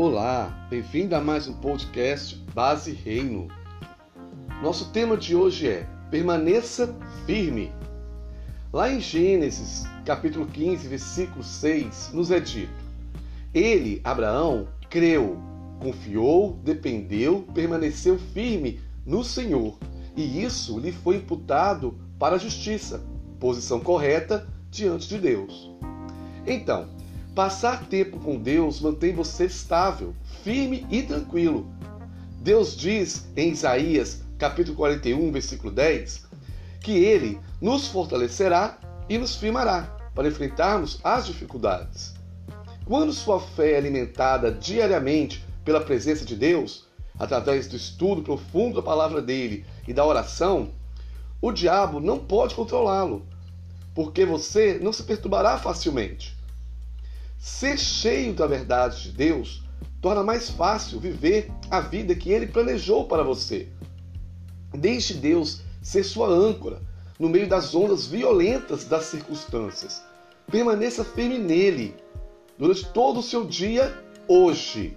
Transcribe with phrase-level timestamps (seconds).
[0.00, 3.48] Olá, bem-vindo a mais um podcast Base Reino.
[4.62, 6.94] Nosso tema de hoje é Permaneça
[7.26, 7.72] firme.
[8.72, 12.72] Lá em Gênesis, capítulo 15, versículo 6, nos é dito:
[13.52, 15.36] Ele, Abraão, creu,
[15.80, 19.76] confiou, dependeu, permaneceu firme no Senhor,
[20.16, 23.04] e isso lhe foi imputado para a justiça,
[23.40, 25.74] posição correta diante de Deus.
[26.46, 26.88] Então,
[27.38, 31.70] Passar tempo com Deus mantém você estável, firme e tranquilo.
[32.40, 36.26] Deus diz em Isaías, capítulo 41, versículo 10,
[36.80, 38.76] que ele nos fortalecerá
[39.08, 39.82] e nos firmará
[40.16, 42.12] para enfrentarmos as dificuldades.
[42.84, 48.82] Quando sua fé é alimentada diariamente pela presença de Deus, através do estudo profundo da
[48.82, 50.70] palavra dele e da oração,
[51.40, 53.24] o diabo não pode controlá-lo,
[53.94, 56.36] porque você não se perturbará facilmente.
[57.48, 59.64] Ser cheio da verdade de Deus
[60.00, 63.66] torna mais fácil viver a vida que Ele planejou para você.
[64.72, 66.80] Deixe Deus ser sua âncora
[67.18, 70.04] no meio das ondas violentas das circunstâncias.
[70.48, 71.96] Permaneça firme nele
[72.56, 73.92] durante todo o seu dia
[74.28, 74.96] hoje.